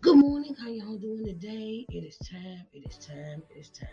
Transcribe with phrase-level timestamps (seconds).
[0.00, 0.54] Good morning.
[0.54, 1.84] How y'all doing today?
[1.90, 2.62] It is time.
[2.72, 3.42] It is time.
[3.50, 3.88] It is time.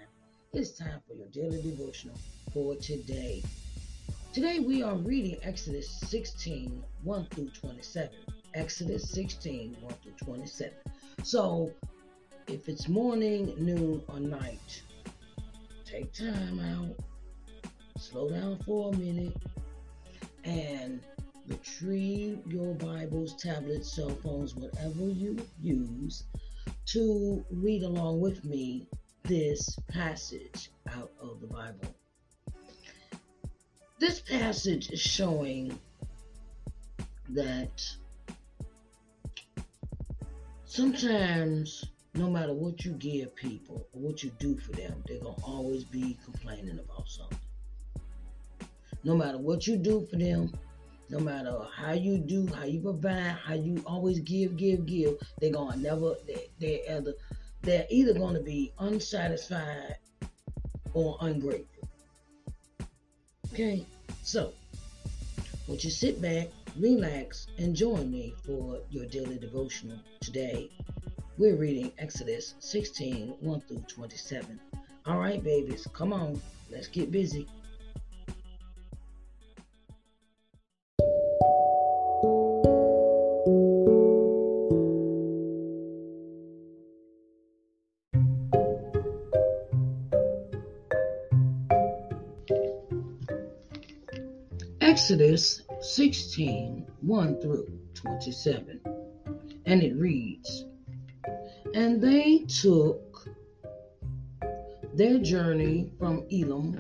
[0.53, 2.15] It is time for your daily devotional
[2.53, 3.41] for today.
[4.31, 8.09] Today we are reading Exodus 16, 1 through 27.
[8.53, 10.73] Exodus 16, 1 through 27.
[11.23, 11.71] So
[12.47, 14.83] if it's morning, noon, or night,
[15.85, 19.35] take time out, slow down for a minute,
[20.43, 21.01] and
[21.47, 26.23] retrieve your Bibles, tablets, cell phones, whatever you use
[26.87, 28.87] to read along with me
[29.23, 31.95] this passage out of the Bible.
[33.99, 35.77] This passage is showing
[37.29, 37.81] that
[40.65, 45.35] sometimes, no matter what you give people or what you do for them, they're going
[45.35, 47.39] to always be complaining about something.
[49.03, 50.51] No matter what you do for them,
[51.09, 55.51] no matter how you do, how you provide, how you always give, give, give, they're
[55.51, 57.13] gonna never they they're either
[57.61, 59.97] they're either gonna be unsatisfied
[60.93, 61.87] or ungrateful.
[63.53, 63.85] Okay,
[64.23, 64.53] so
[65.67, 66.47] won't you sit back,
[66.77, 70.69] relax, and join me for your daily devotional today.
[71.37, 74.59] We're reading Exodus 16, 1 through 27.
[75.05, 76.41] All right, babies, come on,
[76.71, 77.47] let's get busy.
[95.15, 98.81] Exodus 16 1 through 27.
[99.65, 100.65] And it reads
[101.73, 103.25] And they took
[104.93, 106.77] their journey from Elim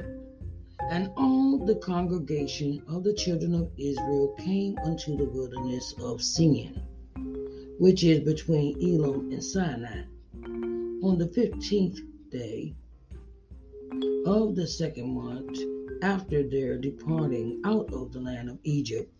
[0.91, 6.81] And all the congregation of the children of Israel came unto the wilderness of Sin,
[7.79, 10.01] which is between Elim and Sinai,
[11.01, 12.01] on the fifteenth
[12.31, 12.75] day
[14.25, 15.57] of the second month
[16.01, 19.11] after their departing out of the land of Egypt.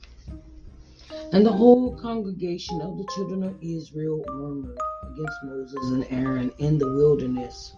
[1.32, 4.78] And the whole congregation of the children of Israel murmured
[5.12, 7.76] against Moses and Aaron in the wilderness.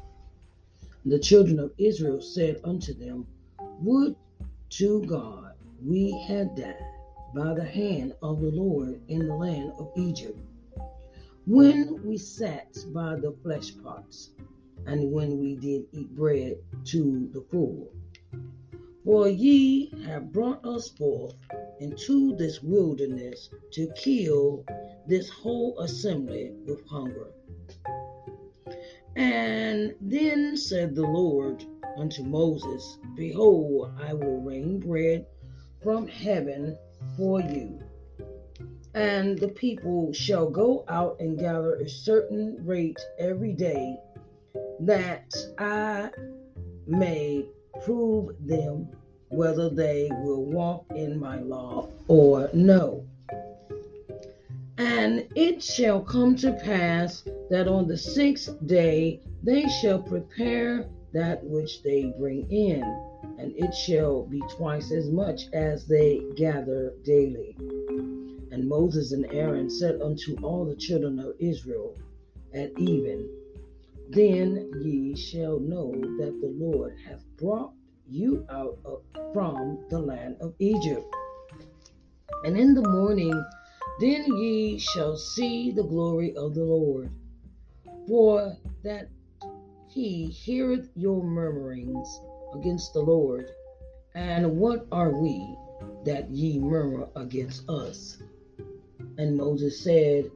[1.06, 3.28] The children of Israel said unto them,
[3.82, 4.16] Would
[4.72, 5.54] to God
[5.84, 6.76] we had died
[7.36, 10.40] by the hand of the Lord in the land of Egypt,
[11.46, 14.32] when we sat by the flesh pots,
[14.86, 17.92] and when we did eat bread to the full.
[19.08, 21.38] For ye have brought us forth
[21.80, 24.66] into this wilderness to kill
[25.08, 27.28] this whole assembly with hunger.
[29.16, 31.64] And then said the Lord
[31.98, 35.26] unto Moses, Behold, I will rain bread
[35.82, 36.78] from heaven
[37.16, 37.80] for you.
[38.94, 43.96] And the people shall go out and gather a certain rate every day,
[44.82, 46.10] that I
[46.86, 47.46] may
[47.84, 48.88] prove them
[49.30, 53.06] whether they will walk in my law or no.
[54.78, 61.44] And it shall come to pass that on the sixth day they shall prepare that
[61.44, 62.84] which they bring in,
[63.40, 67.56] and it shall be twice as much as they gather daily.
[68.52, 71.96] And Moses and Aaron said unto all the children of Israel
[72.54, 73.28] at even,
[74.10, 77.74] Then ye shall know that the Lord hath brought
[78.08, 79.02] you out of,
[79.34, 81.06] from the land of Egypt.
[82.46, 83.34] And in the morning,
[84.00, 87.12] then ye shall see the glory of the Lord,
[88.08, 89.10] for that
[89.90, 92.22] he heareth your murmurings
[92.54, 93.50] against the Lord.
[94.16, 95.58] And what are we
[96.06, 98.18] that ye murmur against us?
[99.18, 100.32] And Moses said,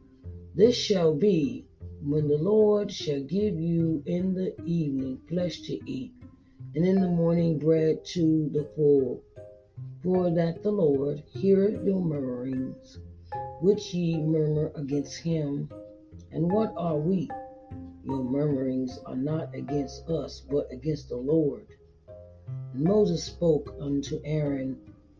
[0.56, 1.65] This shall be
[2.03, 6.12] when the Lord shall give you in the evening flesh to eat,
[6.75, 9.21] and in the morning bread to the full.
[10.01, 12.98] For that the Lord heareth your murmurings,
[13.62, 15.69] which ye murmur against him.
[16.31, 17.30] And what are we?
[18.03, 21.68] Your murmurings are not against us, but against the Lord.
[22.74, 24.75] And Moses spoke unto Aaron,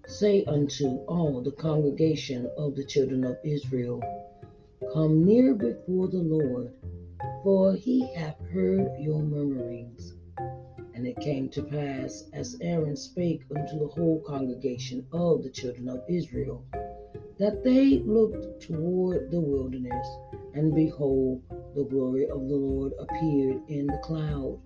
[0.08, 4.02] Say unto all the congregation of the children of Israel,
[4.90, 6.74] Come near before the Lord,
[7.44, 10.16] for he hath heard your murmurings.
[10.96, 15.88] And it came to pass, as Aaron spake unto the whole congregation of the children
[15.88, 16.66] of Israel,
[17.38, 20.08] that they looked toward the wilderness,
[20.56, 21.42] and behold,
[21.76, 24.60] the glory of the Lord appeared in the cloud.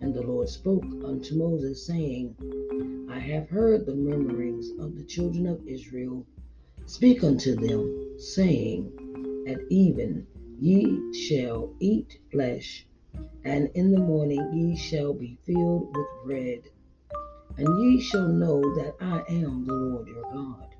[0.00, 2.34] And the Lord spoke unto Moses, saying,
[3.10, 6.26] I have heard the murmurings of the children of Israel.
[6.86, 8.92] Speak unto them, saying,
[9.46, 10.26] At even
[10.58, 12.84] ye shall eat flesh,
[13.44, 16.62] and in the morning ye shall be filled with bread.
[17.56, 20.74] And ye shall know that I am the Lord your God.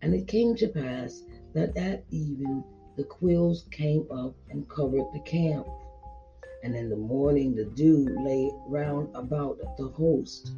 [0.00, 1.22] And it came to pass
[1.52, 2.64] that at even
[2.96, 5.66] the quills came up and covered the camp.
[6.64, 10.52] And in the morning the dew lay round about the host.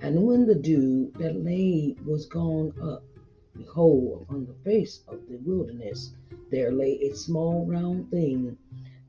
[0.00, 3.04] And when the dew that lay was gone up,
[3.54, 6.14] behold, upon the face of the wilderness
[6.50, 8.56] there lay a small round thing,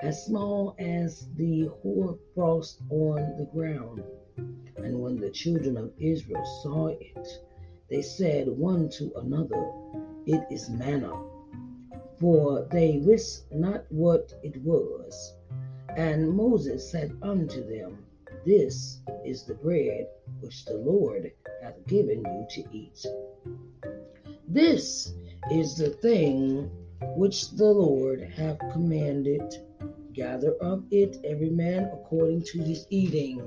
[0.01, 4.03] as small as the hoar frost on the ground.
[4.77, 7.27] And when the children of Israel saw it,
[7.89, 9.71] they said one to another,
[10.25, 11.13] It is manna.
[12.17, 15.33] For they wist not what it was.
[15.97, 18.05] And Moses said unto them,
[18.45, 20.07] This is the bread
[20.39, 21.31] which the Lord
[21.61, 23.05] hath given you to eat.
[24.47, 25.13] This
[25.49, 26.69] is the thing
[27.15, 29.41] which the Lord hath commanded.
[30.13, 33.41] Gather of it every man according to his eating,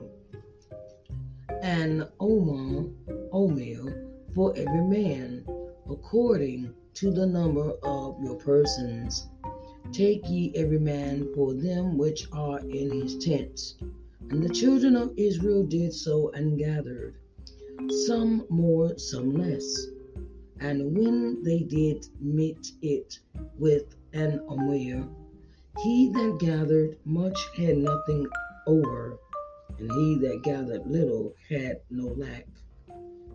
[1.62, 2.88] and omer,
[3.32, 5.44] omer for every man
[5.90, 9.28] according to the number of your persons.
[9.92, 13.76] Take ye every man for them which are in his tents.
[14.30, 17.14] And the children of Israel did so and gathered,
[18.06, 19.87] some more, some less.
[20.61, 23.18] And when they did meet it
[23.58, 25.08] with an omer,
[25.82, 28.26] he that gathered much had nothing
[28.66, 29.18] over,
[29.78, 32.46] and he that gathered little had no lack.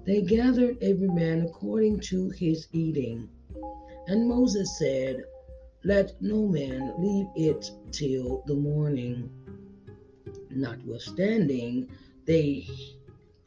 [0.06, 3.30] They gathered every man according to his eating.
[4.08, 5.24] And Moses said,
[5.84, 9.30] Let no man leave it till the morning.
[10.50, 11.92] Notwithstanding,
[12.26, 12.68] they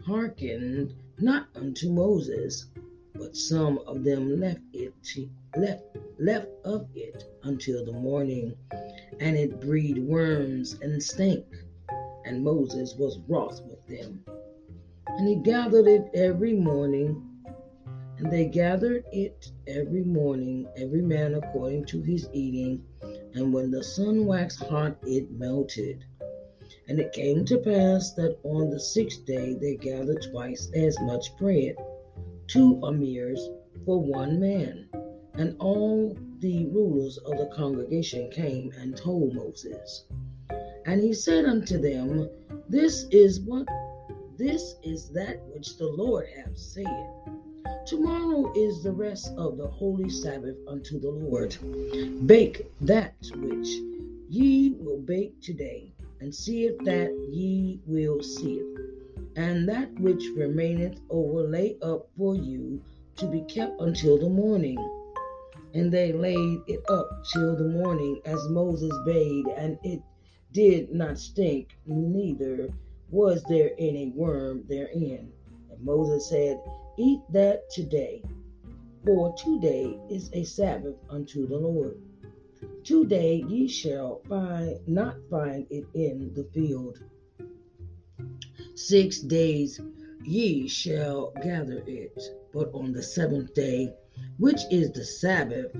[0.04, 2.66] hearkened not unto Moses,
[3.14, 5.84] but some of them left it to, left
[6.18, 8.54] left of it until the morning,
[9.20, 11.44] and it breed worms and stank.
[12.24, 14.24] And Moses was wroth with them.
[15.06, 17.20] And he gathered it every morning,
[18.18, 22.84] and they gathered it every morning, every man according to his eating.
[23.34, 26.04] And when the sun waxed hot, it melted.
[26.88, 31.36] And it came to pass that on the sixth day they gathered twice as much
[31.36, 31.76] bread,
[32.52, 33.48] two omers
[33.86, 34.86] for one man.
[35.34, 40.04] And all the rulers of the congregation came and told Moses.
[40.84, 42.28] And he said unto them,
[42.68, 43.66] This is what
[44.36, 47.06] this is that which the Lord hath said.
[47.86, 51.56] Tomorrow is the rest of the holy Sabbath unto the Lord.
[52.26, 53.68] Bake that which
[54.28, 59.01] ye will bake today, and see if that ye will see it.
[59.36, 62.82] And that which remaineth over lay up for you
[63.16, 64.78] to be kept until the morning.
[65.74, 70.02] And they laid it up till the morning, as Moses bade, and it
[70.52, 72.68] did not stink, neither
[73.10, 75.32] was there any worm therein.
[75.70, 76.60] And Moses said,
[76.98, 78.22] Eat that today,
[79.04, 81.98] for today is a Sabbath unto the Lord.
[82.84, 86.98] Today ye shall find not find it in the field.
[88.86, 89.80] Six days
[90.24, 92.20] ye shall gather it,
[92.52, 93.94] but on the seventh day,
[94.38, 95.70] which is the Sabbath,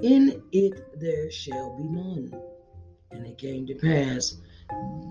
[0.00, 2.32] in it there shall be none.
[3.10, 4.36] And it came to pass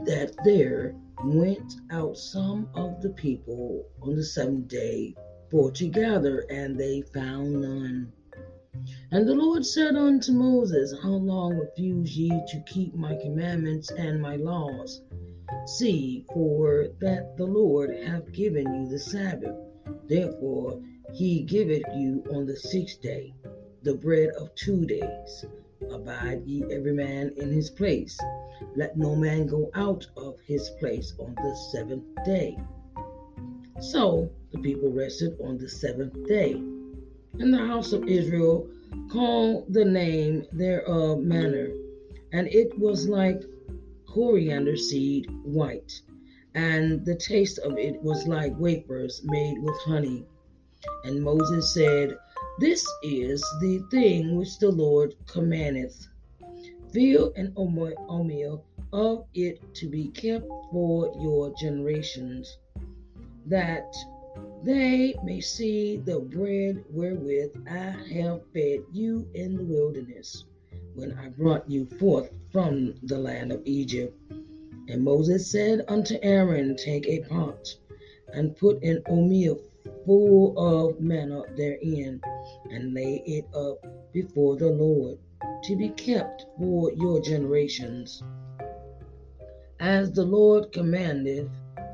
[0.05, 5.13] that there went out some of the people on the seventh day
[5.50, 8.13] for to gather, and they found none.
[9.12, 14.22] And the Lord said unto Moses, How long refuse ye to keep my commandments and
[14.22, 15.01] my laws?
[15.65, 19.55] See, for that the Lord hath given you the Sabbath.
[20.08, 20.81] Therefore
[21.13, 23.34] he giveth you on the sixth day
[23.84, 25.46] the bread of two days.
[25.89, 28.20] Abide ye every man in his place.
[28.75, 32.58] Let no man go out of his place on the seventh day.
[33.79, 36.53] So the people rested on the seventh day.
[36.53, 38.70] And the house of Israel
[39.10, 41.67] called the name thereof manna,
[42.34, 43.41] and it was like
[44.12, 46.01] coriander seed white,
[46.53, 50.25] and the taste of it was like wafers made with honey.
[51.06, 52.18] And Moses said,
[52.60, 56.08] This is the thing which the Lord commandeth.
[56.91, 57.94] Fill an omer
[58.91, 62.58] of it to be kept for your generations,
[63.46, 63.96] that
[64.63, 70.44] they may see the bread wherewith I have fed you in the wilderness,
[70.95, 74.17] when I brought you forth from the land of Egypt.
[74.88, 77.75] And Moses said unto Aaron, Take a pot,
[78.33, 79.55] and put an omer
[80.05, 82.21] full of manna therein,
[82.69, 85.17] and lay it up before the Lord,
[85.63, 88.21] to be kept for your generations.
[89.79, 91.50] As the Lord commanded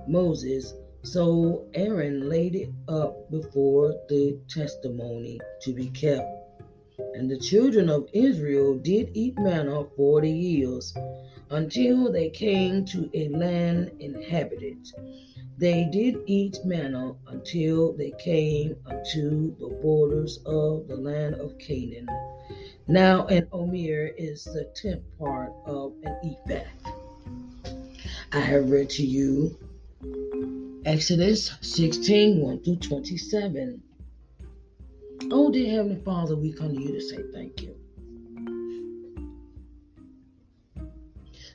[0.07, 0.73] Moses,
[1.03, 6.36] so Aaron laid it up before the testimony to be kept.
[7.13, 10.95] And the children of Israel did eat manna forty years,
[11.51, 14.77] until they came to a land inhabited.
[15.59, 22.07] They did eat manna until they came unto the borders of the land of Canaan.
[22.87, 26.67] Now an omer is the tenth part of an ephah.
[28.31, 29.57] I have read to you
[30.85, 33.83] Exodus 16 1 through 27.
[35.29, 37.75] Oh, dear Heavenly Father, we come to you to say thank you.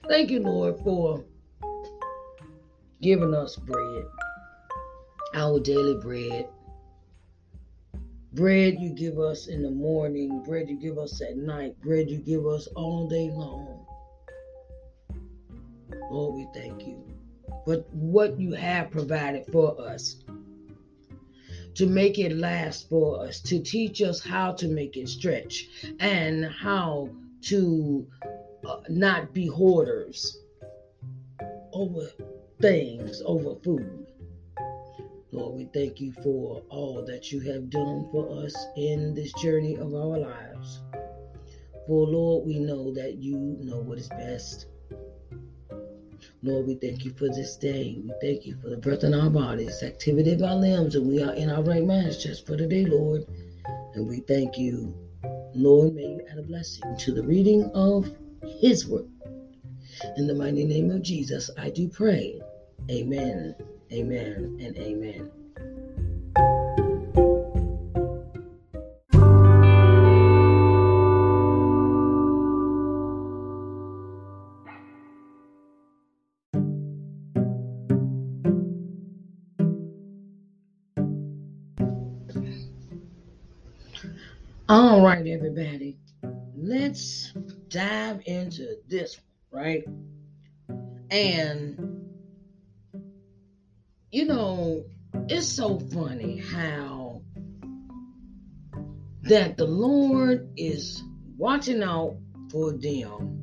[0.09, 1.25] Thank you, Lord, for
[3.01, 4.05] giving us bread,
[5.35, 6.49] our daily bread.
[8.35, 12.19] Bread you give us in the morning, bread you give us at night, bread you
[12.19, 13.87] give us all day long.
[16.11, 17.03] Lord, we thank you
[17.65, 20.17] for what you have provided for us
[21.75, 25.67] to make it last for us, to teach us how to make it stretch
[26.01, 27.09] and how
[27.43, 28.07] to
[28.67, 30.39] uh, not be hoarders
[31.73, 32.09] over
[32.61, 34.07] things, over food.
[35.33, 39.77] Lord, we thank you for all that you have done for us in this journey
[39.77, 40.81] of our lives.
[41.87, 44.67] For Lord, we know that you know what is best.
[46.45, 47.97] Lord, we thank you for this day.
[48.03, 51.23] We thank you for the breath in our bodies, activity of our limbs, and we
[51.23, 53.25] are in our right minds just for today, Lord.
[53.95, 54.93] And we thank you.
[55.55, 58.11] Lord, may you add a blessing to the reading of
[58.61, 59.07] His word.
[60.17, 62.41] In the mighty name of Jesus, I do pray.
[62.91, 63.55] Amen.
[63.93, 65.42] Amen and amen.
[85.33, 85.97] Everybody.
[86.55, 87.33] Let's
[87.69, 89.19] dive into this
[89.51, 89.85] one, right?
[91.11, 92.03] And
[94.11, 94.85] you know,
[95.29, 97.23] it's so funny how
[99.23, 101.03] that the Lord is
[101.39, 102.17] watching out
[102.51, 103.43] for them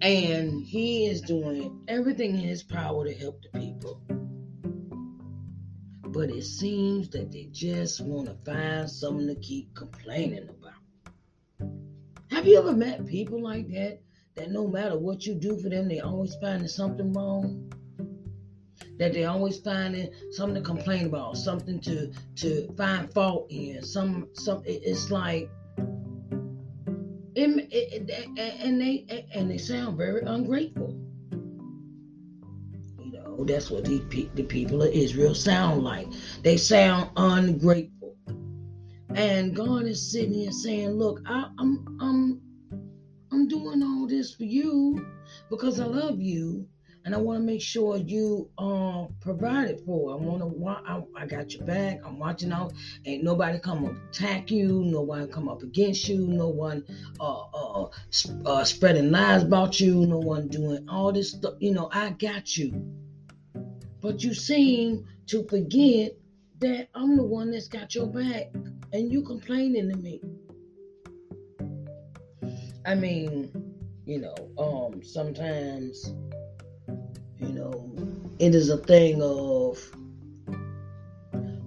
[0.00, 3.59] and he is doing everything in his power to help the people.
[6.12, 11.70] But it seems that they just want to find something to keep complaining about.
[12.30, 14.00] Have you ever met people like that?
[14.34, 17.70] That no matter what you do for them, they always finding something wrong?
[19.00, 23.82] that they always finding something to complain about, something to to find fault in.
[23.82, 25.50] Some some it's like
[27.34, 30.99] it, it, it, and they and they sound very ungrateful.
[33.40, 34.00] Know that's what the
[34.34, 36.06] the people of Israel sound like.
[36.42, 38.14] They sound ungrateful,
[39.14, 42.42] and God is sitting here saying, "Look, I, I'm I'm
[43.32, 45.06] I'm doing all this for you
[45.48, 46.66] because I love you."
[47.04, 50.12] and I want to make sure you um provided for.
[50.12, 51.98] I want to I, I got your back.
[52.04, 52.72] I'm watching out.
[53.06, 54.84] Ain't nobody come attack you.
[54.84, 56.26] No one come up against you.
[56.26, 56.84] No one
[57.18, 57.88] uh, uh,
[58.44, 60.06] uh spreading lies about you.
[60.06, 61.54] No one doing all this stuff.
[61.58, 62.72] You know, I got you.
[64.00, 66.12] But you seem to forget
[66.60, 68.52] that I'm the one that's got your back,
[68.92, 70.20] and you complaining to me.
[72.84, 73.50] I mean,
[74.06, 76.12] you know, um, sometimes
[77.40, 77.94] you know,
[78.38, 79.78] it is a thing of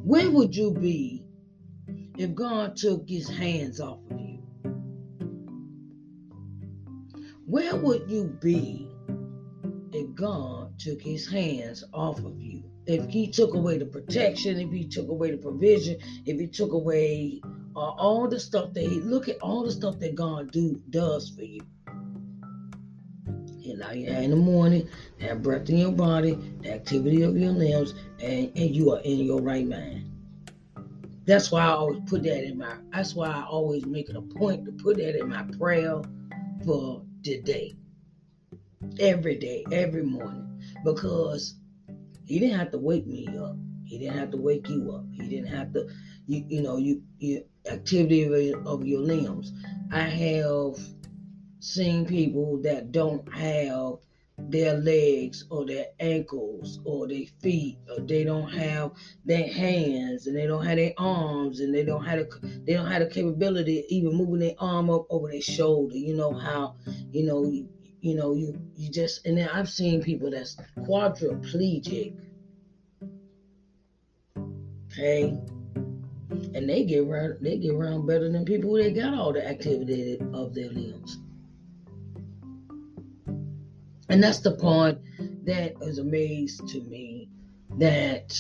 [0.04, 1.24] where would you be
[2.18, 4.44] if God took his hands off of you?
[7.46, 8.88] Where would you be
[9.92, 12.64] if God took his hands off of you?
[12.86, 16.74] If he took away the protection, if he took away the provision, if he took
[16.74, 17.42] away
[17.76, 21.30] uh, all the stuff that he look at all the stuff that God do does
[21.30, 21.62] for you.
[23.60, 27.94] You lie in the morning, have breath in your body, the activity of your limbs,
[28.22, 30.10] and, and you are in your right mind.
[31.26, 34.22] That's why I always put that in my that's why I always make it a
[34.22, 36.02] point to put that in my prayer
[36.66, 37.74] for today.
[39.00, 40.53] Every day, every morning.
[40.84, 41.56] Because
[42.26, 43.56] he didn't have to wake me up.
[43.86, 45.06] He didn't have to wake you up.
[45.12, 45.88] He didn't have to
[46.28, 49.52] you you know you you activity of, of your limbs.
[49.92, 50.76] I have
[51.60, 53.96] seen people that don't have
[54.38, 58.92] their legs or their ankles or their feet or they don't have
[59.26, 62.92] their hands and they don't have their arms and they don't have the they don't
[62.92, 66.76] have the capability of even moving their arm up over their shoulder you know how
[67.12, 67.46] you know
[68.04, 72.14] you know you you just and then i've seen people that's quadriplegic.
[74.92, 75.40] Okay?
[76.54, 79.48] And they get around they get around better than people who they got all the
[79.48, 81.18] activity of their limbs.
[84.10, 85.00] And that's the part
[85.46, 87.30] that is amazed to me
[87.78, 88.38] that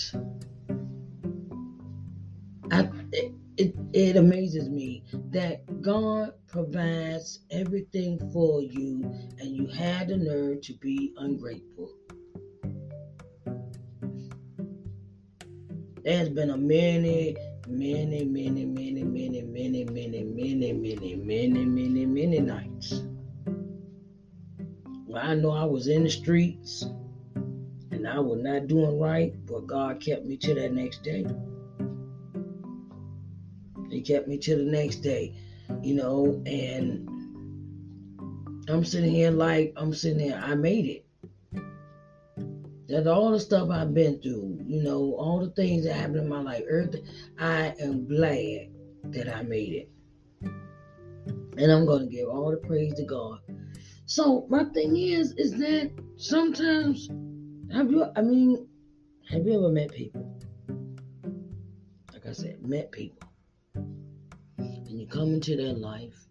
[3.57, 9.03] it, it amazes me that God provides everything for you
[9.39, 11.91] and you had the nerve to be ungrateful.
[16.03, 17.35] There's been a many,
[17.67, 23.03] many, many, many, many, many, many, many, many, many, many, many nights
[25.23, 26.83] I know I was in the streets
[27.91, 31.25] and I was not doing right, but God kept me to that next day.
[33.93, 35.35] He kept me till the next day,
[35.81, 37.07] you know, and
[38.69, 41.05] I'm sitting here like I'm sitting here, I made it.
[42.87, 46.29] That all the stuff I've been through, you know, all the things that happened in
[46.29, 46.95] my life, earth,
[47.39, 48.69] I am glad
[49.05, 49.89] that I made it.
[51.57, 53.39] And I'm to give all the praise to God
[54.05, 57.09] so my thing is, is that sometimes
[57.73, 58.05] have you?
[58.15, 58.67] I mean,
[59.29, 60.39] have you ever met people?
[62.11, 63.27] Like I said, met people,
[64.99, 66.27] you come into their life,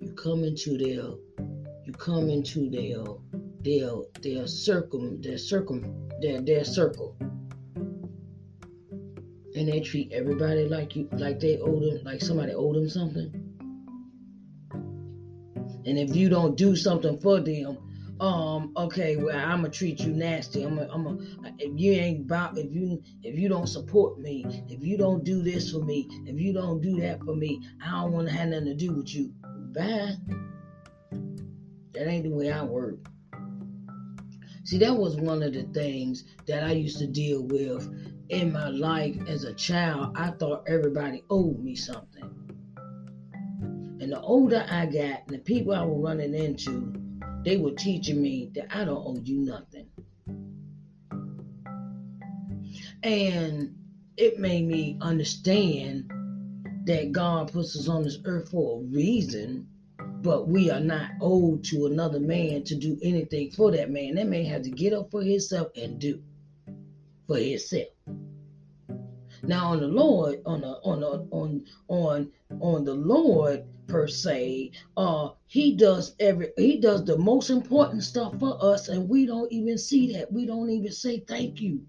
[0.00, 1.14] you come into their,
[1.84, 3.04] you come into their,
[3.60, 5.80] their, their circle, their circle,
[6.20, 7.16] their their circle,
[9.54, 13.32] and they treat everybody like you, like they owe them, like somebody owe them something.
[15.84, 17.78] And if you don't do something for them,
[18.22, 20.62] um, okay, well, I'm gonna treat you nasty.
[20.62, 24.80] I'm gonna, I'm if you ain't about, if you, if you don't support me, if
[24.80, 28.12] you don't do this for me, if you don't do that for me, I don't
[28.12, 29.32] want to have nothing to do with you.
[29.74, 30.12] Bye.
[31.94, 32.98] That ain't the way I work.
[34.62, 37.92] See, that was one of the things that I used to deal with
[38.28, 40.14] in my life as a child.
[40.16, 42.30] I thought everybody owed me something.
[44.00, 47.01] And the older I got, and the people I was running into,
[47.44, 49.88] they were teaching me that I don't owe you nothing.
[53.02, 53.76] And
[54.16, 56.10] it made me understand
[56.86, 59.66] that God puts us on this earth for a reason,
[60.22, 64.14] but we are not owed to another man to do anything for that man.
[64.14, 66.20] That man has to get up for himself and do
[67.26, 67.88] for himself.
[69.42, 74.72] Now on the Lord, on the on the, on on on the Lord per se,
[74.96, 79.52] uh, he does every he does the most important stuff for us, and we don't
[79.52, 80.32] even see that.
[80.32, 81.82] We don't even say thank you.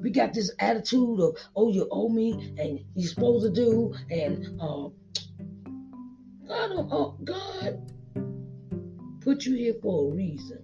[0.00, 4.60] We got this attitude of, oh, you owe me, and you're supposed to do, and
[4.60, 4.88] uh,
[6.48, 7.92] God, oh, God
[9.20, 10.58] put you here for a reason.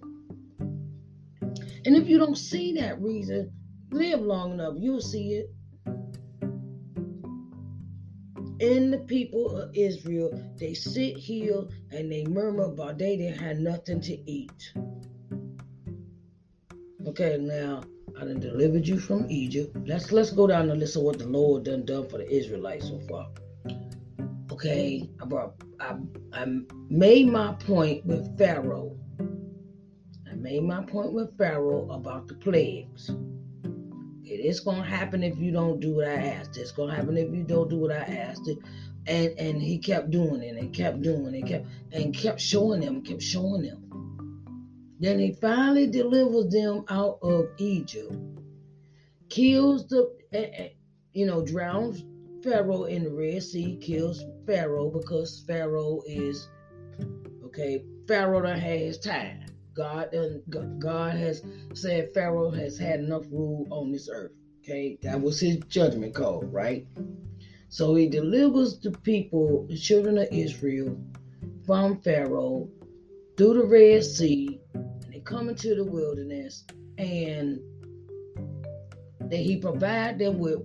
[1.85, 3.51] And if you don't see that reason,
[3.91, 5.49] live long enough, you'll see it.
[8.59, 13.57] In the people of Israel, they sit here and they murmur about they didn't have
[13.57, 14.73] nothing to eat.
[17.07, 17.81] Okay, now
[18.17, 19.77] I done delivered you from Egypt.
[19.85, 22.87] Let's let's go down the list of what the Lord done done for the Israelites
[22.89, 23.29] so far.
[24.51, 25.95] Okay, I brought I,
[26.33, 26.45] I
[26.89, 28.97] made my point with Pharaoh.
[30.29, 33.09] I made my point with Pharaoh about the plagues.
[34.29, 36.57] It's gonna happen if you don't do what I asked.
[36.57, 38.47] It's gonna happen if you don't do what I asked.
[38.47, 38.59] It,
[39.07, 43.01] and and he kept doing it and kept doing it, kept and kept showing them,
[43.01, 43.89] kept showing them.
[44.99, 48.13] Then he finally delivers them out of Egypt,
[49.29, 50.69] kills the, eh, eh,
[51.13, 52.03] you know, drowns
[52.43, 56.49] Pharaoh in the Red Sea, kills Pharaoh because Pharaoh is
[57.45, 57.83] okay.
[58.07, 59.45] Pharaoh done had his time.
[59.73, 61.41] God and God has
[61.73, 64.31] said Pharaoh has had enough rule on this earth.
[64.61, 66.85] Okay, that was his judgment call, right?
[67.69, 70.99] So he delivers the people, the children of Israel,
[71.65, 72.69] from Pharaoh
[73.37, 76.65] through the Red Sea, and they come into the wilderness,
[76.97, 77.59] and
[79.21, 80.59] that he provide them with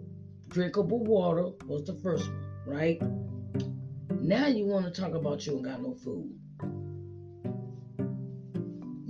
[0.49, 3.03] drinkable water was the first one, right?
[4.21, 6.33] Now you want to talk about you don't got no food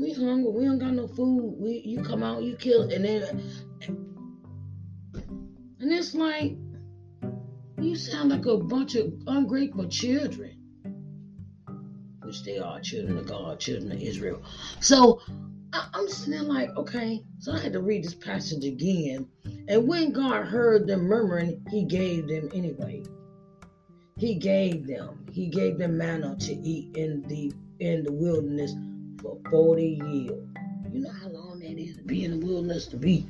[0.04, 0.50] we hungry.
[0.50, 1.54] We don't got no food.
[1.58, 3.42] We you come out, you kill, and then
[5.80, 6.56] and it's like
[7.80, 10.58] you sound like a bunch of ungrateful children,
[12.22, 14.42] which they are children of God, children of Israel.
[14.80, 15.20] So
[15.72, 17.22] I, I'm sitting like, okay.
[17.38, 19.26] So I had to read this passage again.
[19.68, 23.04] And when God heard them murmuring, He gave them anyway.
[24.18, 25.26] He gave them.
[25.32, 28.74] He gave them manna to eat in the in the wilderness
[29.24, 30.48] for 40 years.
[30.92, 33.26] You know how long that is to be in the wilderness, to be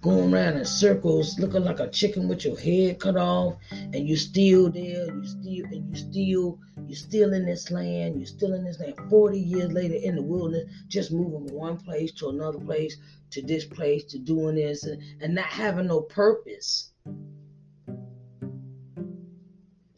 [0.00, 4.16] going around in circles, looking like a chicken with your head cut off, and you're
[4.16, 8.64] still there, you still, and you still, you're still in this land, you're still in
[8.64, 8.94] this land.
[9.08, 12.96] 40 years later in the wilderness, just moving from one place to another place,
[13.30, 16.90] to this place, to doing this, and, and not having no purpose.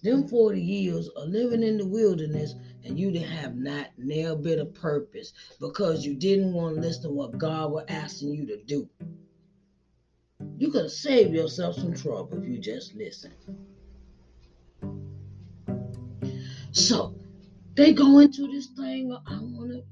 [0.02, 2.54] Them 40 years of living in the wilderness
[2.86, 7.02] and you didn't have not nail bit of purpose because you didn't want to listen
[7.02, 8.88] to what God was asking you to do.
[10.58, 13.34] You could have saved yourself some trouble if you just listened.
[16.72, 17.14] So
[17.74, 19.12] they go into this thing.
[19.12, 19.82] I want to.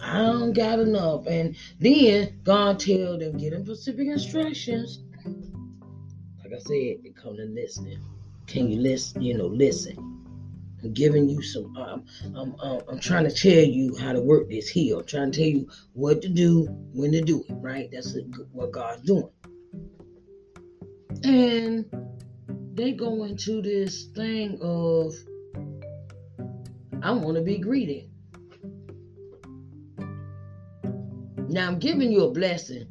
[0.00, 5.00] I don't got enough, and then God tell them get them specific instructions.
[5.24, 7.98] Like I said, it come to listening.
[8.46, 9.22] Can you listen?
[9.22, 10.15] You know, listen.
[10.86, 11.76] I'm giving you some.
[11.76, 12.04] Um,
[12.36, 14.98] I'm, um, I'm trying to tell you how to work this here.
[14.98, 17.54] I'm trying to tell you what to do, when to do it.
[17.54, 17.88] Right?
[17.90, 18.16] That's
[18.52, 19.28] what God's doing.
[21.24, 21.86] And
[22.74, 25.12] they go into this thing of,
[27.02, 28.08] I want to be greedy.
[31.48, 32.86] Now I'm giving you a blessing,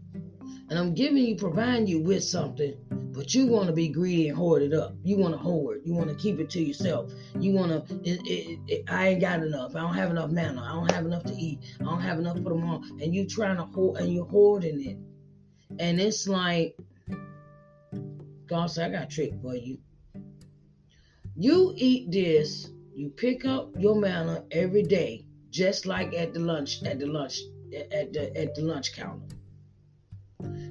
[0.69, 2.75] and I'm giving you, providing you with something
[3.15, 4.93] but you want to be greedy and hoard it up.
[5.03, 5.81] You want to hoard.
[5.85, 7.11] You want to keep it to yourself.
[7.39, 8.83] You want to.
[8.89, 9.75] I ain't got enough.
[9.75, 10.61] I don't have enough manna.
[10.61, 11.59] I don't have enough to eat.
[11.79, 12.81] I don't have enough for tomorrow.
[13.01, 14.97] And you trying to hoard, and you're hoarding it.
[15.79, 16.77] And it's like,
[18.47, 19.77] God said, I got a trick for you.
[21.35, 22.69] You eat this.
[22.93, 27.39] You pick up your manna every day just like at the lunch at the lunch
[27.91, 29.34] at the at the lunch counter.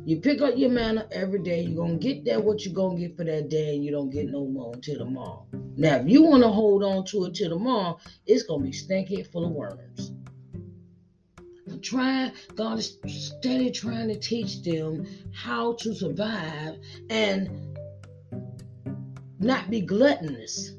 [0.06, 1.62] You pick up your manna every day.
[1.62, 4.30] You're gonna get that what you're gonna get for that day, and you don't get
[4.30, 5.46] no more until tomorrow.
[5.76, 9.22] Now, if you want to hold on to it till tomorrow, it's gonna be stinky
[9.22, 10.12] full of worms.
[11.70, 16.76] I'm trying, God is steady trying to teach them how to survive
[17.08, 17.78] and
[19.40, 20.72] not be gluttonous.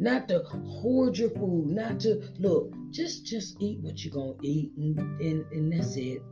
[0.00, 4.72] Not to hoard your food, not to look, just just eat what you're gonna eat
[4.76, 6.22] and, and, and that's it.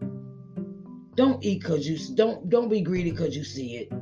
[1.16, 3.92] Don't eat cause you don't don't be greedy cause you see it.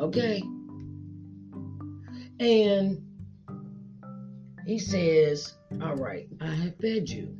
[0.00, 0.42] Okay?
[2.40, 3.02] And
[4.66, 7.36] he says, All right, I have fed you.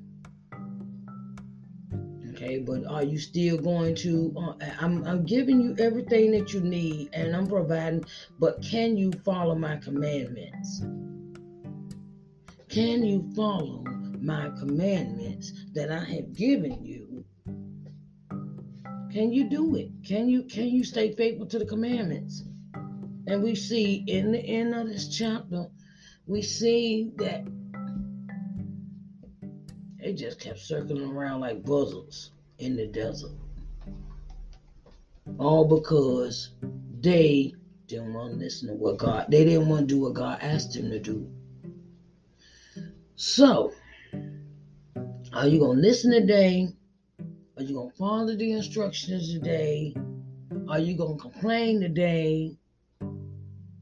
[2.30, 4.32] Okay, but are you still going to?
[4.36, 8.04] Uh, I'm, I'm giving you everything that you need and I'm providing,
[8.38, 10.82] but can you follow my commandments?
[12.68, 13.84] Can you follow
[14.22, 17.24] my commandments that I have given you?
[19.12, 19.90] Can you do it?
[20.06, 22.44] Can you can you stay faithful to the commandments?
[23.26, 25.66] And we see in the end of this chapter,
[26.26, 27.46] we see that
[29.98, 33.32] they just kept circling around like buzzards in the desert.
[35.38, 36.50] All because
[37.00, 37.52] they
[37.86, 40.74] didn't want to listen to what God, they didn't want to do what God asked
[40.74, 41.30] them to do.
[43.16, 43.72] So,
[45.32, 46.68] are you going to listen today?
[47.56, 49.94] Are you going to follow the instructions today?
[50.68, 52.56] Are you going to complain today?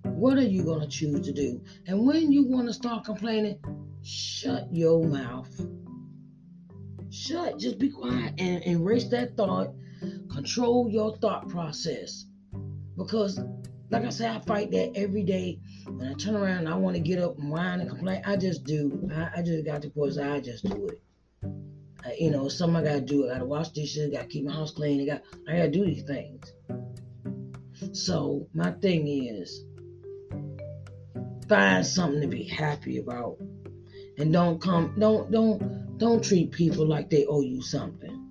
[0.02, 1.60] What are you going to choose to do?
[1.86, 3.58] And when you want to start complaining,
[4.02, 5.48] shut your mouth.
[7.10, 7.58] Shut.
[7.58, 9.72] Just be quiet and erase that thought.
[10.30, 12.26] Control your thought process.
[12.96, 13.38] Because,
[13.90, 15.60] like I said, I fight that every day.
[15.86, 18.36] When I turn around and I want to get up and whine and complain, I
[18.36, 19.08] just do.
[19.14, 21.00] I, I just got to point I just do it.
[22.18, 23.28] You know, something I gotta do.
[23.28, 24.08] I gotta wash dishes.
[24.08, 25.00] I gotta keep my house clean.
[25.02, 25.22] I got.
[25.48, 26.52] I gotta do these things.
[27.92, 29.64] So my thing is,
[31.48, 33.38] find something to be happy about,
[34.18, 34.94] and don't come.
[34.98, 38.22] Don't don't don't treat people like they owe you something.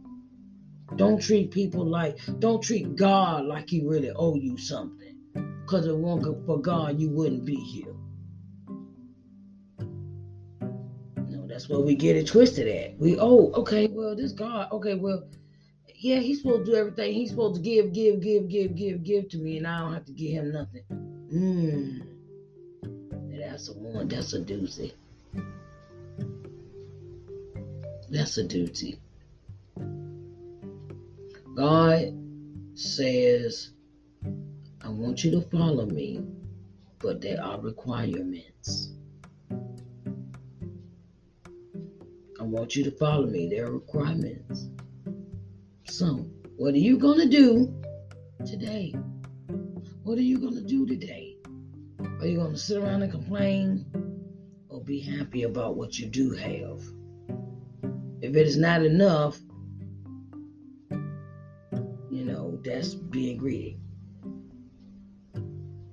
[0.96, 2.20] Don't treat people like.
[2.40, 5.18] Don't treat God like He really owe you something.
[5.34, 7.95] Because if it weren't for God, you wouldn't be here.
[11.56, 13.00] That's where we get it twisted at.
[13.00, 15.24] We, oh, okay, well, this God, okay, well,
[15.96, 17.14] yeah, he's supposed to do everything.
[17.14, 20.04] He's supposed to give, give, give, give, give, give to me, and I don't have
[20.04, 20.84] to give him nothing.
[21.34, 22.02] Mmm.
[23.40, 24.10] That's a one.
[24.10, 24.92] That's a doozy.
[28.10, 29.00] That's a duty.
[31.56, 32.14] God
[32.74, 33.72] says
[34.82, 36.22] I want you to follow me,
[37.00, 38.92] but there are requirements.
[42.46, 43.50] Want you to follow me.
[43.50, 44.68] There are requirements.
[45.88, 46.26] So,
[46.58, 47.74] what are you going to do
[48.46, 48.94] today?
[50.04, 51.38] What are you going to do today?
[52.00, 53.86] Are you going to sit around and complain
[54.70, 56.82] or be happy about what you do have?
[58.22, 59.40] If it is not enough,
[62.10, 63.80] you know, that's being greedy.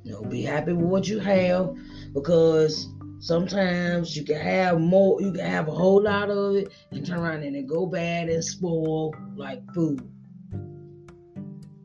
[0.05, 1.77] You know, be happy with what you have
[2.13, 2.89] because
[3.23, 7.19] sometimes you can have more, you can have a whole lot of it and turn
[7.19, 10.07] around and it go bad and spoil like food.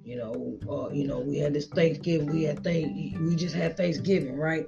[0.04, 3.78] You know, uh, you know, we had this Thanksgiving, we had thank, we just had
[3.78, 4.65] Thanksgiving, right?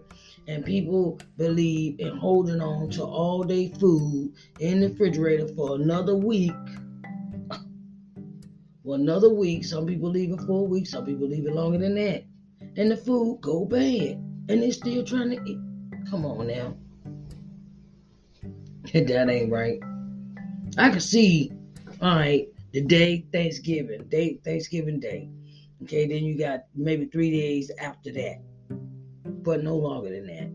[0.48, 6.16] And people believe in holding on to all day food in the refrigerator for another
[6.16, 6.54] week.
[8.86, 11.78] For another week, some people leave it for a week, some people leave it longer
[11.78, 12.24] than that
[12.78, 14.16] and the food go bad,
[14.48, 15.60] and they're still trying to eat.
[16.10, 16.76] Come on now,
[18.94, 19.80] that ain't right.
[20.76, 21.52] I can see,
[22.02, 25.30] all right, the day Thanksgiving, day Thanksgiving Day.
[25.84, 28.42] Okay, then you got maybe three days after that,
[29.44, 30.50] but no longer than that,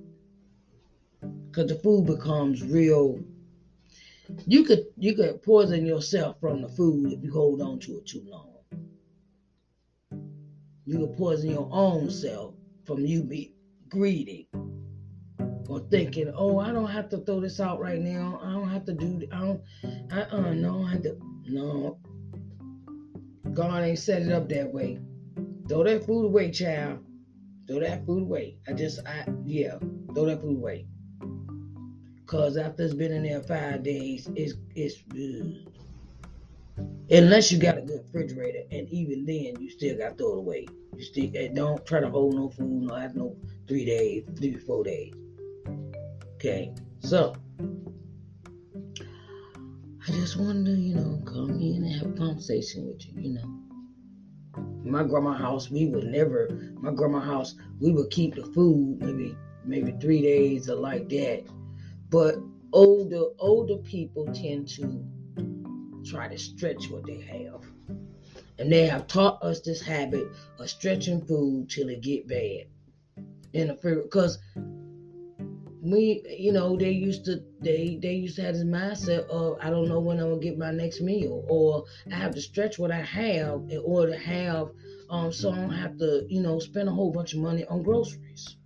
[1.46, 3.20] because the food becomes real.
[4.46, 8.06] You could you could poison yourself from the food if you hold on to it
[8.06, 8.50] too long.
[10.84, 13.54] You can poison your own self from you be
[13.88, 14.48] greedy
[15.68, 18.40] or thinking, oh, I don't have to throw this out right now.
[18.42, 19.22] I don't have to do.
[19.32, 19.60] I don't.
[20.12, 20.84] I uh no.
[20.84, 21.98] I have to no.
[23.52, 24.98] God ain't set it up that way.
[25.68, 27.04] Throw that food away, child.
[27.66, 28.58] Throw that food away.
[28.68, 29.78] I just I yeah.
[30.14, 30.86] Throw that food away.
[32.26, 34.96] Cause after it's been in there five days, it's it's.
[35.12, 35.70] Ugh.
[37.10, 40.38] Unless you got a good refrigerator, and even then, you still got to throw it
[40.38, 40.66] away.
[40.96, 43.36] You stick and don't try to hold no food, no have no
[43.68, 45.12] three days, three, four days.
[46.44, 47.34] Okay, so
[50.06, 53.32] I just wanted to, you know, come in and have a conversation with you, you
[53.32, 54.62] know.
[54.84, 56.50] My grandma house, we would never
[56.82, 61.44] my grandma house, we would keep the food maybe maybe three days or like that.
[62.10, 62.34] But
[62.74, 65.02] older older people tend to
[66.04, 67.64] try to stretch what they have.
[68.58, 70.26] And they have taught us this habit
[70.58, 72.66] of stretching food till it get bad.
[73.54, 74.36] In a because
[75.84, 79.68] we you know they used to they they used to have this mindset of I
[79.68, 82.90] don't know when I'm gonna get my next meal or I have to stretch what
[82.90, 84.70] I have in order to have
[85.10, 87.82] um so I don't have to you know spend a whole bunch of money on
[87.82, 88.56] groceries.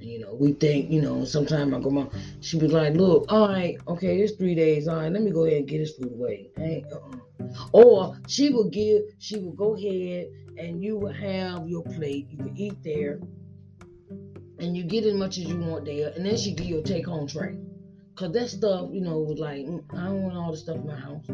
[0.00, 2.06] You know we think you know sometimes my grandma
[2.40, 5.44] she be like look all right okay it's three days all right let me go
[5.44, 7.54] ahead and get this food away hey, uh-uh.
[7.72, 10.26] or she would give she would go ahead
[10.58, 13.18] and you would have your plate you could eat there
[14.64, 16.82] and you get as much as you want there, and then she give you a
[16.82, 17.56] take home tray.
[18.14, 20.86] Cause that stuff, you know, was like, mm, I don't want all the stuff in
[20.86, 21.26] my house.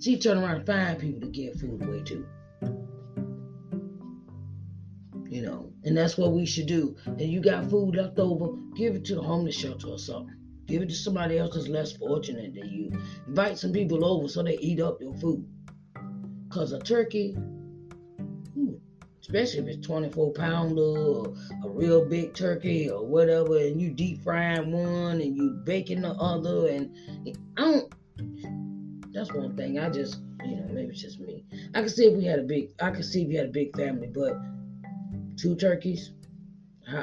[0.00, 2.26] She turn around and find people to give food away to.
[5.28, 6.96] You know, and that's what we should do.
[7.06, 10.34] And you got food left over, give it to the homeless shelter or something.
[10.66, 12.92] Give it to somebody else that's less fortunate than you.
[13.26, 15.44] Invite some people over so they eat up your food.
[16.50, 17.36] Cause a turkey,
[19.28, 24.22] especially if it's 24 pounder or a real big turkey or whatever, and you deep
[24.22, 26.90] frying one and you baking the other, and
[27.58, 29.12] I don't.
[29.12, 29.78] That's one thing.
[29.78, 31.44] I just, you know, maybe it's just me.
[31.74, 33.52] I could see if we had a big, I could see if you had a
[33.52, 34.32] big family, but
[35.36, 36.12] two turkeys,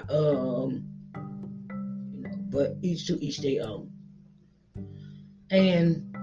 [0.09, 0.83] um,
[1.15, 3.91] you know, but each to each their own,
[5.51, 6.14] and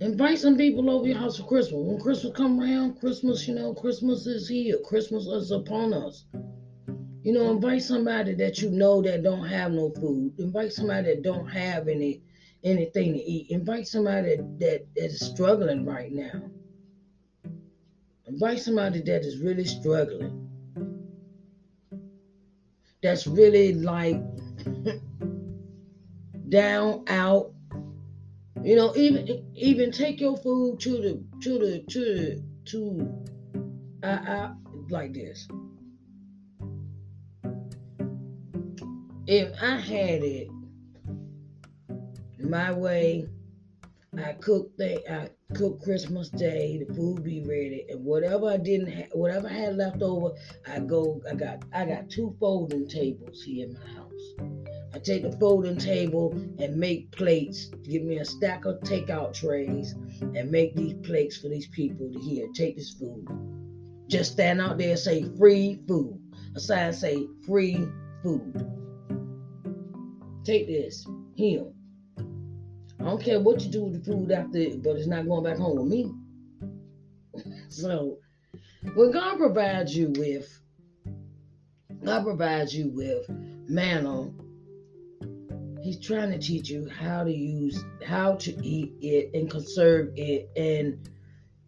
[0.00, 1.82] Invite some people over your house for Christmas.
[1.84, 4.78] When Christmas come around, Christmas, you know, Christmas is here.
[4.82, 6.24] Christmas is upon us.
[7.22, 10.32] You know, invite somebody that you know that don't have no food.
[10.38, 12.22] Invite somebody that don't have any
[12.64, 13.50] anything to eat.
[13.50, 16.44] Invite somebody that, that, that is struggling right now.
[18.26, 20.48] Invite somebody that is really struggling.
[23.02, 24.20] That's really like
[26.48, 27.52] down, out,
[28.62, 33.24] you know, even even take your food to the to the to the to
[34.02, 34.52] I, I
[34.90, 35.48] like this.
[39.26, 40.48] If I had it
[42.38, 43.28] my way,
[44.18, 48.88] I cook they I cook Christmas Day, the food be ready, and whatever I didn't
[48.92, 50.34] have, whatever I had left over,
[50.66, 51.22] I go.
[51.30, 54.59] I got I got two folding tables here in my house.
[54.92, 57.70] I take a folding table and make plates.
[57.84, 62.18] Give me a stack of takeout trays and make these plates for these people to
[62.18, 62.48] here.
[62.54, 63.26] Take this food.
[64.08, 66.20] Just stand out there and say free food.
[66.56, 67.86] A sign say free
[68.22, 68.66] food.
[70.44, 71.06] Take this.
[71.36, 71.66] Here.
[72.18, 75.56] I don't care what you do with the food after, but it's not going back
[75.56, 76.12] home with me.
[77.68, 78.18] so
[78.94, 80.60] when God provides you with,
[82.04, 83.26] God provides you with
[83.68, 84.30] manna
[85.82, 90.50] He's trying to teach you how to use, how to eat it and conserve it.
[90.56, 91.08] And,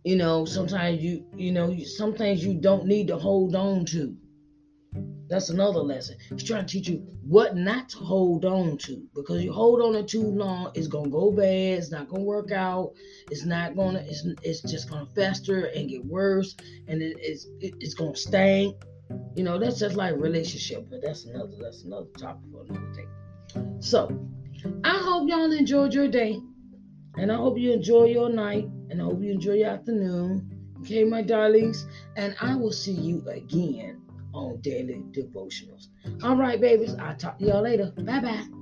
[0.04, 4.16] you know, sometimes you, you know, sometimes you don't need to hold on to.
[5.28, 6.18] That's another lesson.
[6.28, 9.94] He's trying to teach you what not to hold on to because you hold on
[9.94, 11.78] to too long, it's gonna go bad.
[11.78, 12.92] It's not gonna work out.
[13.30, 14.00] It's not gonna.
[14.00, 16.54] It's it's just gonna fester and get worse,
[16.86, 18.76] and it, it's it, it's gonna stink.
[19.34, 23.06] You know, that's just like relationship, but that's another that's another topic for another day.
[23.80, 24.18] So,
[24.84, 26.40] I hope y'all enjoyed your day.
[27.16, 28.64] And I hope you enjoy your night.
[28.90, 30.48] And I hope you enjoy your afternoon.
[30.80, 31.86] Okay, my darlings.
[32.16, 34.00] And I will see you again
[34.34, 35.88] on Daily Devotionals.
[36.22, 36.94] All right, babies.
[36.94, 37.92] I'll talk to y'all later.
[37.96, 38.61] Bye bye.